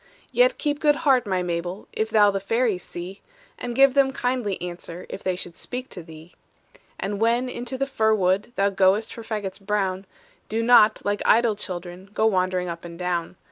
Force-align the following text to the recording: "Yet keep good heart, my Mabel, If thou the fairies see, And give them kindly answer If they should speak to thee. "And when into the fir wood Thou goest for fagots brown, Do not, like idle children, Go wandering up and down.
"Yet 0.31 0.57
keep 0.57 0.79
good 0.79 0.95
heart, 1.05 1.27
my 1.27 1.43
Mabel, 1.43 1.87
If 1.93 2.09
thou 2.09 2.31
the 2.31 2.39
fairies 2.39 2.83
see, 2.83 3.21
And 3.59 3.75
give 3.75 3.93
them 3.93 4.11
kindly 4.11 4.59
answer 4.59 5.05
If 5.09 5.21
they 5.21 5.35
should 5.35 5.55
speak 5.55 5.89
to 5.89 6.01
thee. 6.01 6.33
"And 6.99 7.19
when 7.19 7.47
into 7.47 7.77
the 7.77 7.85
fir 7.85 8.15
wood 8.15 8.51
Thou 8.55 8.71
goest 8.71 9.13
for 9.13 9.21
fagots 9.21 9.61
brown, 9.63 10.07
Do 10.49 10.63
not, 10.63 11.05
like 11.05 11.21
idle 11.23 11.53
children, 11.55 12.09
Go 12.15 12.25
wandering 12.25 12.67
up 12.67 12.83
and 12.83 12.97
down. 12.97 13.35